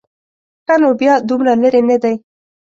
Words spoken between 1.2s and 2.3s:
دومره لرې نه دی.